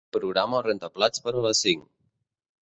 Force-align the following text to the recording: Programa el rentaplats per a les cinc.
Programa 0.15 0.57
el 0.59 0.63
rentaplats 0.67 1.23
per 1.27 1.35
a 1.35 1.45
les 1.47 1.63
cinc. 1.67 1.85